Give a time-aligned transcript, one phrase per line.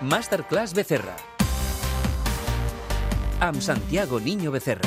[0.00, 1.16] Masterclass Becerra.
[3.40, 4.86] Amb Santiago Niño Becerra.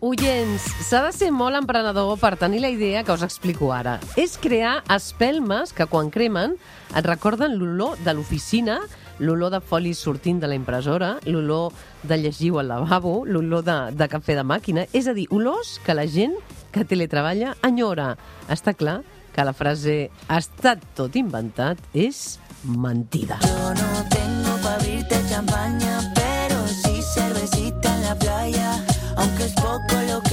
[0.00, 4.00] Oients, s'ha de ser molt emprenedor per tenir la idea que us explico ara.
[4.18, 6.56] És crear espelmes que quan cremen
[6.96, 8.80] et recorden l'olor de l'oficina,
[9.20, 11.70] l'olor de folis sortint de la impressora, l'olor
[12.02, 15.94] de llegiu al lavabo, l'olor de, de cafè de màquina, és a dir, olors que
[15.94, 16.34] la gent
[16.74, 18.16] que teletreballa enyora.
[18.50, 19.02] Està clar
[19.34, 23.38] que la frase ha estat tot inventat és mentida.
[23.42, 28.84] Yo no tengo pa' abrirte champaña, pero sí cervecita en la playa.
[29.16, 30.29] Aunque es poco lo que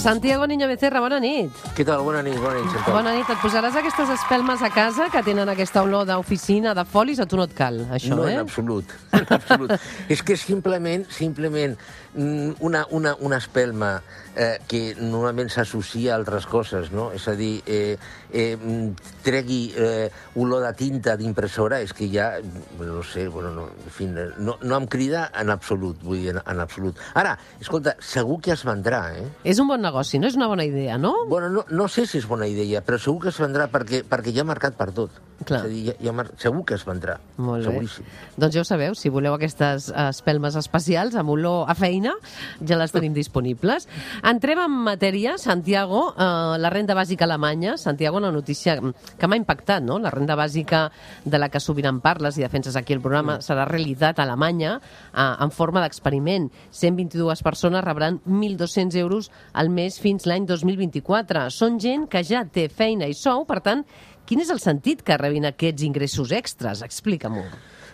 [0.00, 1.52] Santiago Niño Becerra, bona nit.
[1.76, 2.00] Què tal?
[2.06, 2.94] Bona nit, bona nit, Xantal.
[2.94, 3.28] Bona nit.
[3.28, 7.36] Et posaràs aquestes espelmes a casa que tenen aquesta olor d'oficina, de folis, a tu
[7.36, 8.38] no et cal, això, no, eh?
[8.38, 8.94] en absolut.
[9.12, 9.74] En absolut.
[10.16, 11.76] és que simplement, simplement,
[12.14, 13.98] mm, una, una, una espelma
[14.36, 17.10] eh, que normalment s'associa a altres coses, no?
[17.12, 17.98] És a dir, eh,
[18.32, 20.08] eh, mm, tregui eh,
[20.40, 22.32] olor de tinta d'impressora, és que ja,
[22.78, 26.40] no sé, bueno, no, en fi, no, no em crida en absolut, vull dir, en,
[26.40, 26.96] en absolut.
[27.12, 29.28] Ara, escolta, segur que es vendrà, eh?
[29.44, 29.89] És un bon negoci,
[30.20, 31.14] no és una bona idea, no?
[31.28, 34.32] Bueno, no, no sé si és bona idea, però segur que es vendrà perquè, perquè
[34.32, 35.10] hi ha mercat per tot.
[35.40, 35.62] Clar.
[35.62, 36.26] És a dir, hi ha, hi ha mer...
[36.36, 37.14] segur que es vendrà.
[37.40, 37.70] Molt bé.
[37.70, 38.04] Seguríssim.
[38.36, 42.12] Doncs ja ho sabeu, si voleu aquestes espelmes especials amb olor a feina,
[42.60, 43.88] ja les tenim disponibles.
[44.22, 47.78] Entrem en matèria, Santiago, eh, la renda bàsica alemanya.
[47.80, 48.76] Santiago, una notícia
[49.16, 49.98] que m'ha impactat, no?
[49.98, 50.90] La renda bàsica
[51.24, 53.40] de la que sovint en parles i defenses aquí el programa Mm.
[53.46, 54.74] serà realitat a Alemanya
[55.14, 56.50] eh, en forma d'experiment.
[56.70, 61.46] 122 persones rebran 1.200 euros al mes fins l'any 2024.
[61.54, 63.84] Són gent que ja té feina i sou, per tant,
[64.28, 66.84] quin és el sentit que rebin aquests ingressos extras?
[66.86, 67.46] Explica-m'ho.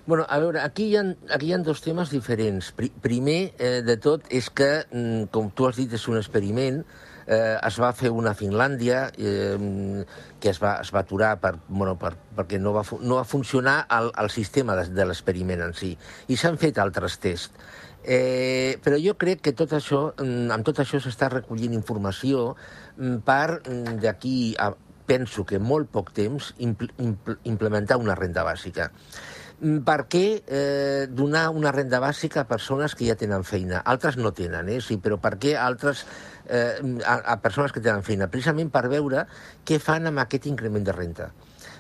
[0.07, 1.03] Bueno, a veure, aquí hi ha,
[1.35, 2.71] aquí hi ha dos temes diferents.
[2.77, 6.83] Pri primer eh, de tot és que, mm, com tu has dit, és un experiment.
[7.27, 10.05] Eh, es va fer una a Finlàndia eh,
[10.39, 13.81] que es va, es va aturar per, bueno, per, perquè no va, no va funcionar
[13.99, 15.97] el, el sistema de, de l'experiment en si.
[16.31, 17.75] I s'han fet altres tests.
[18.07, 23.17] Eh, però jo crec que tot això, mm, amb tot això s'està recollint informació mm,
[23.27, 24.71] per mm, d'aquí a,
[25.07, 28.93] penso que molt poc temps, impl impl implementar una renda bàsica.
[29.57, 33.81] Mm, Per què eh, donar una renda bàsica a persones que ja tenen feina?
[33.89, 34.83] Altres no tenen, eh?
[34.85, 36.05] sí, però per què altres
[36.45, 38.29] eh, a, a persones que tenen feina?
[38.29, 39.25] Precisament per veure
[39.65, 41.31] què fan amb aquest increment de renta.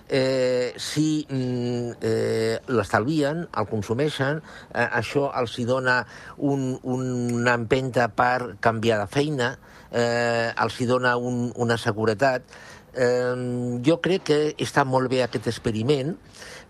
[0.08, 4.40] Eh, si mm, eh, l'estalvien, el consumeixen,
[4.72, 5.98] eh, això els hi dona
[6.38, 9.50] un, una empenta per canviar de feina,
[9.90, 12.56] eh, els hi dona un, una seguretat.
[12.96, 13.34] Eh,
[13.84, 16.14] jo crec que està molt bé aquest experiment,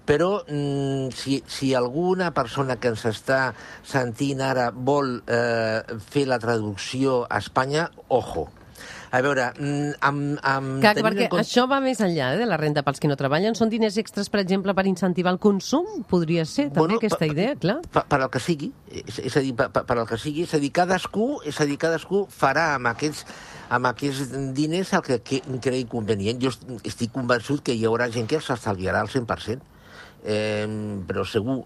[0.06, 3.52] però mm, si, si alguna persona que ens està
[3.86, 8.46] sentint ara vol eh, fer la traducció a Espanya, ojo.
[9.16, 12.58] A veure, mm, amb, amb, Clar, perquè compte- això va més enllà eh, de la
[12.60, 13.54] renta pels que no treballen.
[13.56, 15.86] Són diners extras, per exemple, per incentivar el consum?
[16.10, 17.78] Podria ser també Bueno, aquesta idea, clar.
[17.90, 20.52] per, per al que sigui, és, és a dir, per, per al que sigui, és
[20.54, 23.24] a dir, cadascú, és a dir, cadascú farà amb aquests,
[23.70, 26.42] amb aquests diners el que, que cregui convenient.
[26.42, 29.62] Jo est- estic convençut que hi haurà gent que s'estalviarà al 100%,
[30.26, 30.66] eh,
[31.06, 31.62] però segur.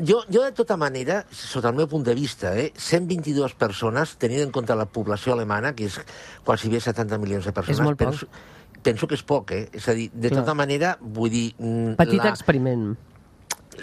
[0.00, 4.42] Jo, jo, de tota manera, sota el meu punt de vista, eh, 122 persones, tenint
[4.42, 6.00] en compte la població alemana, que és
[6.42, 8.08] quasi bé 70 milions de persones, molt poc.
[8.10, 8.26] penso,
[8.82, 9.68] penso que és poc, eh?
[9.72, 10.42] És a dir, de Clar.
[10.42, 11.54] tota manera, vull dir...
[11.58, 12.96] mm, Petit la- experiment.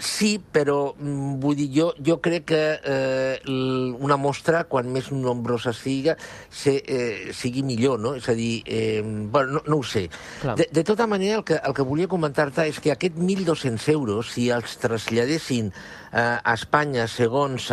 [0.00, 3.52] Sí, però mm, vull dir, jo, jo crec que eh,
[4.00, 6.16] una mostra, quan més nombrosa siga,
[6.50, 8.14] se, eh, sigui millor, no?
[8.18, 10.06] És a dir, eh, bueno, no, no ho sé.
[10.40, 10.56] Clar.
[10.60, 14.32] De, de tota manera, el que, el que volia comentar-te és que aquest 1.200 euros,
[14.32, 17.70] si els traslladessin eh, a Espanya segons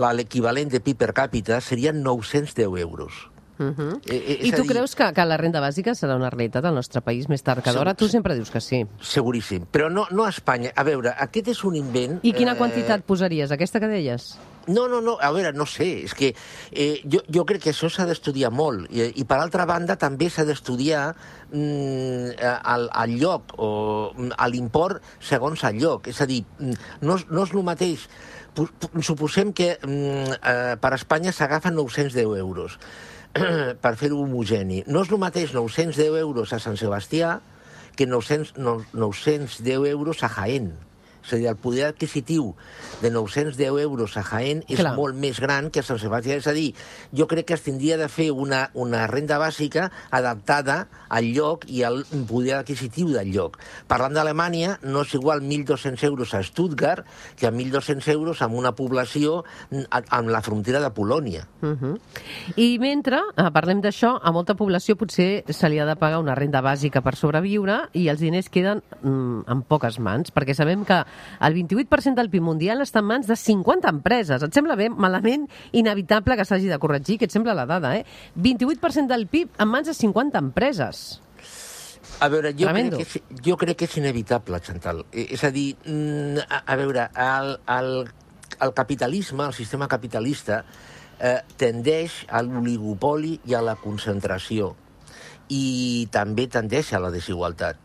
[0.00, 3.26] l'equivalent de PIB per càpita, serien 910 euros.
[3.60, 4.00] Uh -huh.
[4.08, 6.64] Eh, eh, I a tu dir- creus que, que la renda bàsica serà una realitat
[6.64, 7.94] al nostre país més tard que d'hora?
[7.94, 8.86] Tu sempre dius que sí.
[9.00, 9.66] Seguríssim.
[9.70, 10.72] Però no, no a Espanya.
[10.74, 12.20] A veure, aquest és un invent...
[12.22, 13.50] I quina eh, quantitat posaries?
[13.50, 14.38] Aquesta que deies?
[14.66, 16.34] No, no, no, a veure, no sé, és que
[16.72, 20.30] eh, jo, jo crec que això s'ha d'estudiar molt i, i per altra banda també
[20.30, 21.14] s'ha d'estudiar
[21.52, 27.18] mm, el, el lloc o mm, l'import segons el lloc, és a dir, mm, no,
[27.30, 28.08] no és el mateix
[29.00, 32.78] Suposem que mm, eh, per Espanya s'agafen 910 euros
[33.84, 34.82] per fer-ho homogeni.
[34.90, 37.38] No és el mateix 910 euros a Sant Sebastià
[37.96, 40.72] que 900, no, 910 euros a Jaén.
[41.24, 42.54] És a dir, el poder adquisitiu
[43.02, 44.94] de 910 euros a Jaén és Clar.
[44.96, 46.36] molt més gran que a Sant Sebastià.
[46.40, 46.72] És a dir,
[47.12, 51.82] jo crec que es tindria de fer una, una renda bàsica adaptada al lloc i
[51.84, 53.58] al poder adquisitiu del lloc.
[53.90, 57.06] Parlant d'Alemanya, no és igual 1.200 euros a Stuttgart
[57.36, 61.46] que a 1.200 euros amb una població amb la frontera de Polònia.
[61.62, 61.98] Uh -huh.
[62.56, 66.34] I mentre eh, parlem d'això, a molta població potser se li ha de pagar una
[66.34, 71.04] renda bàsica per sobreviure i els diners queden mm, en poques mans, perquè sabem que
[71.40, 74.42] el 28% del PIB mundial està en mans de 50 empreses.
[74.42, 78.04] Et sembla bé, malament, inevitable que s'hagi de corregir, que et sembla la dada, eh?
[78.36, 81.20] 28% del PIB en mans de 50 empreses.
[82.20, 82.98] A veure, jo Tremendo.
[82.98, 85.04] crec, que és, jo crec que és inevitable, Chantal.
[85.12, 87.92] Eh, És a dir, mm, a, a veure, el, el,
[88.60, 90.64] el capitalisme, el sistema capitalista,
[91.20, 94.74] eh, tendeix a l'oligopoli i a la concentració
[95.50, 97.78] i també tendeix a la desigualtat.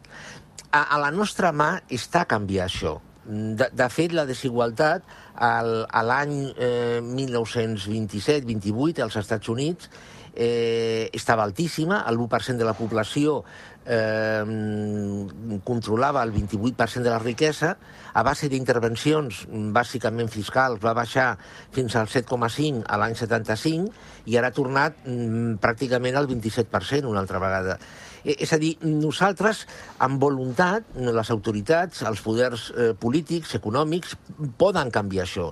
[0.71, 2.99] A, a la nostra mà està canviar això.
[3.25, 5.01] De, de fet, la desigualtat
[5.35, 9.89] al, a l'any eh, 1927-28 als Estats Units
[10.35, 13.43] eh, estava altíssima, el 1% de la població
[13.85, 17.77] eh, controlava el 28% de la riquesa,
[18.15, 19.45] a base d'intervencions,
[19.75, 21.35] bàsicament fiscals, va baixar
[21.75, 23.91] fins al 7,5 a l'any 75
[24.31, 27.77] i ara ha tornat mm, pràcticament al 27% una altra vegada.
[28.25, 29.65] Eh, És a dir, nosaltres,
[29.99, 34.15] amb voluntat, les autoritats, els poders eh, polítics, econòmics,
[34.57, 35.51] poden canviar això.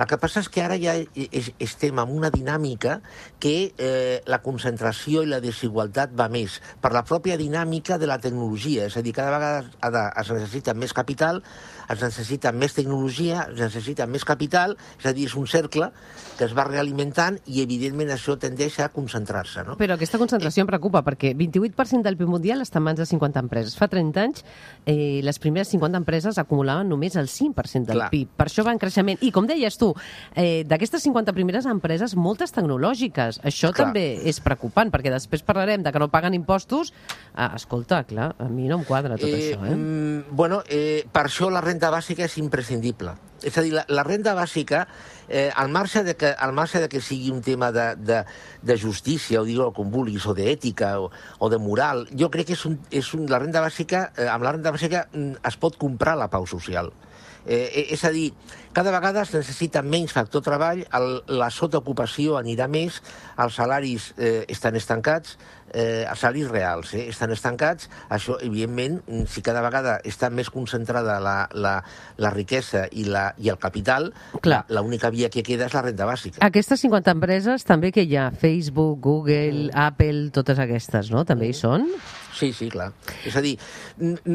[0.00, 3.00] El que passa és que ara ja es- estem en una dinàmica
[3.38, 8.18] que eh, la concentració i la desigualtat va més per la pròpia dinàmica de la
[8.18, 8.86] tecnologia.
[8.86, 11.42] És a dir, cada vegada es necessita més capital,
[11.90, 15.90] es necessita més tecnologia, es necessita més capital, és a dir, és un cercle
[16.38, 19.64] que es va realimentant i, evidentment, això tendeix a concentrar-se.
[19.66, 19.76] No?
[19.80, 23.42] Però aquesta concentració em preocupa, perquè 28% del PIB mundial està en mans de 50
[23.44, 23.76] empreses.
[23.78, 24.44] Fa 30 anys,
[24.86, 28.10] eh, les primeres 50 empreses acumulaven només el 5% del Clar.
[28.10, 28.34] PIB.
[28.36, 29.20] Per això va en creixement.
[29.20, 29.92] I, com deies tu,
[30.34, 33.42] eh, d'aquestes 50 primeres empreses, moltes tecnològiques.
[33.44, 33.86] Això Clar.
[33.86, 36.94] també és preocupant, perquè després parlarem de que no paguen impostos.
[37.34, 39.74] Ah, escolta, clar, a mi no em quadra tot això, eh?
[39.74, 43.14] mm, bueno, eh, per això la renda bàsica és imprescindible.
[43.46, 44.82] És a dir, la, la renda bàsica,
[45.28, 48.22] eh, al, marge de que, al marge de que sigui un tema de, de,
[48.62, 51.08] de justícia, o digue-ho com vulguis, o d'ètica, o,
[51.38, 54.44] o de moral, jo crec que és un, és un, la renda bàsica, eh, amb
[54.44, 56.92] la renda bàsica mm, es pot comprar la pau social.
[56.92, 57.09] Eh,
[57.46, 58.30] eh, és a dir,
[58.72, 61.08] cada vegada es necessita menys factor treball, el,
[61.40, 63.00] la sotaocupació anirà més,
[63.40, 65.36] els salaris eh, estan estancats,
[65.72, 70.50] eh, els salaris reals eh, estan estancats, això, evidentment, mm, si cada vegada està més
[70.54, 71.74] concentrada la, la,
[72.18, 74.64] la riquesa i, la, i el capital, Clar.
[74.76, 76.42] l'única via que queda és la renda bàsica.
[76.46, 81.26] Aquestes 50 empreses també que hi ha Facebook, Google, Apple, totes aquestes, no?
[81.26, 81.88] També hi són?
[82.36, 82.92] Sí, sí, clar.
[83.26, 83.56] És a dir,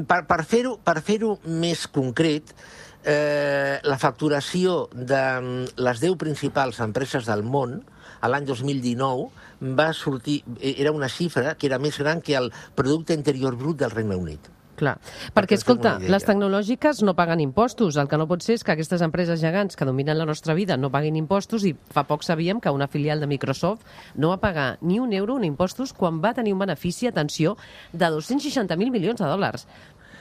[0.08, 2.52] per, per fer-ho per fer més concret,
[3.06, 7.80] eh, la facturació de mm, les 10 principals empreses del món
[8.22, 9.30] a l'any 2019
[9.78, 13.78] va sortir, eh, era una xifra que era més gran que el producte interior brut
[13.80, 14.50] del Regne Unit.
[14.76, 14.98] Clar,
[15.36, 17.96] Perquè escolta, les tecnològiques no paguen impostos.
[17.96, 20.76] El que no pot ser és que aquestes empreses gegants que dominen la nostra vida
[20.76, 23.86] no paguin impostos i fa poc sabíem que una filial de Microsoft
[24.16, 27.56] no va pagar ni un euro en impostos quan va tenir un benefici, atenció,
[27.94, 29.68] de 260.000 milions de dòlars.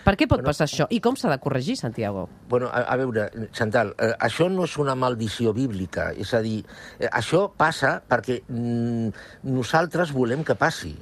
[0.05, 0.87] Per què pot Bueno, passar això?
[0.93, 2.27] I com s'ha de corregir, Santiago?
[2.49, 6.59] Bueno, a, a veure, Chantal, eh, això no és una maldició bíblica, és a dir,
[6.99, 9.09] eh, això passa perquè mm,
[9.49, 10.93] nosaltres volem que passi.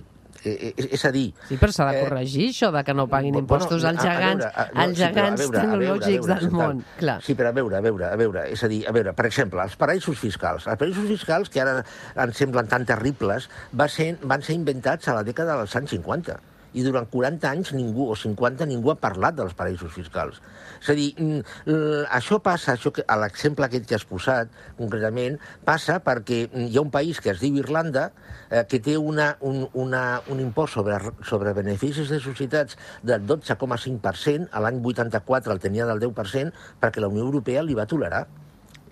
[0.45, 1.29] Eh, eh, és a dir...
[1.49, 4.09] Sí, però s'ha de eh, corregir això de que no paguin Bueno, impostos als a-
[4.09, 6.85] a gegants, veure, a- sí, a gegants veure, tecnològics veure, del món.
[6.99, 7.19] Clar.
[7.23, 9.63] Sí, però a veure, a veure, a veure, és a dir, a veure, per exemple,
[9.63, 10.67] els paraïsos fiscals.
[10.67, 11.85] Els paraïsos fiscals, que ara
[12.27, 16.41] ens semblen tan terribles, va ser, van ser inventats a la dècada dels anys 50
[16.73, 20.41] i durant 40 anys ningú, o 50, ningú ha parlat dels paraïsos fiscals.
[20.81, 24.49] És a dir, mm, això passa, això que, a l'exemple aquest que has posat,
[24.79, 28.11] concretament, passa perquè mm, hi ha un país que es diu Irlanda,
[28.51, 30.99] eh, que té una, un, una, un impost sobre,
[31.29, 37.13] sobre beneficis de societats del 12,5%, a l'any 84 el tenia del 10%, perquè la
[37.13, 38.27] Unió Europea li va tolerar.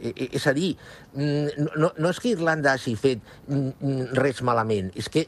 [0.01, 0.71] És a dir,
[1.13, 3.21] mm, no, no és que Irlanda hagi fet
[4.17, 5.27] res malament, és que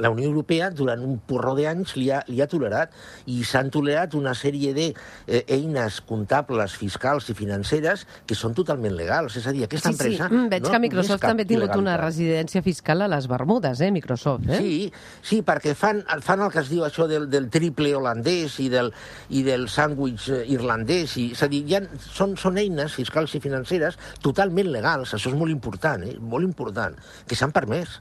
[0.00, 2.92] la Unió Europea durant un porró d'anys li, ha, li ha tolerat
[3.32, 9.36] i s'han tolerat una sèrie d'eines comptables, fiscals i financeres que són totalment legals.
[9.40, 10.28] És a dir, aquesta Sí, sí, empresa...
[10.28, 13.90] mm, veig no, que Microsoft també ha tingut una residència fiscal a les Bermudes, eh,
[13.94, 14.60] Microsoft, eh?
[14.60, 18.68] Sí, sí, perquè fan, fan el que es diu això del, del triple holandès i
[18.72, 18.92] del,
[19.30, 21.16] i del sàndwich eh, irlandès.
[21.20, 25.16] I, és a dir, ha, són, són eines fiscals i financeres totalment legals.
[25.16, 26.16] Això és molt important, eh?
[26.20, 28.00] molt important, que s'han permès.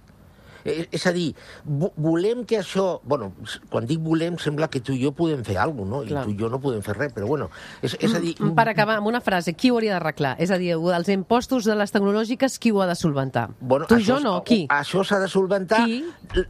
[0.65, 1.33] Eh, és a dir,
[1.65, 2.99] vo- volem que això...
[3.03, 3.31] Bueno,
[3.69, 6.07] quan dic volem, sembla que tu i jo podem fer alguna cosa, no?
[6.07, 6.23] Clar.
[6.23, 7.49] I tu i jo no podem fer res, però bueno,
[7.81, 8.35] és, és a dir...
[8.39, 10.35] Mm, Per acabar, amb una frase, qui ho hauria d'arreglar?
[10.39, 13.49] És a dir, els impostos de les tecnològiques, qui ho ha de solventar?
[13.59, 14.65] Bueno, tu i jo no, qui?
[14.69, 16.03] Això s'ha de solventar Qui?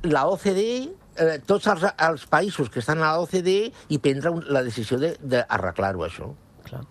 [0.04, 4.44] la OCDE, eh, tots els, els països que estan a la OCDE i prendre un,
[4.50, 6.34] la decisió de- d'arreglar-ho, això.
[6.68, 6.84] Clar.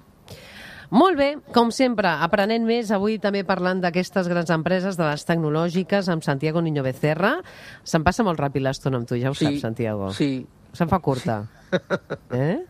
[0.90, 6.09] Molt bé, com sempre, aprenent més, avui també parlant d'aquestes grans empreses, de les tecnològiques,
[6.11, 7.37] amb Santiago Niño Becerra.
[7.87, 10.11] Se'n passa molt ràpid l'estona amb tu, ja ho saps, Santiago.
[10.16, 10.32] Sí,
[10.73, 11.42] Se'n fa curta.
[12.30, 12.61] Eh?